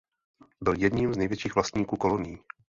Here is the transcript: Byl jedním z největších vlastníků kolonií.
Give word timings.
Byl 0.61 0.75
jedním 0.77 1.13
z 1.13 1.17
největších 1.17 1.55
vlastníků 1.55 1.97
kolonií. 1.97 2.37